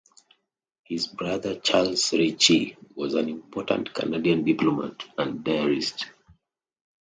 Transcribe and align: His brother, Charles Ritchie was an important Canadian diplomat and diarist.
His 0.83 1.05
brother, 1.05 1.59
Charles 1.59 2.11
Ritchie 2.11 2.75
was 2.95 3.13
an 3.13 3.29
important 3.29 3.93
Canadian 3.93 4.43
diplomat 4.43 5.03
and 5.15 5.43
diarist. 5.43 6.07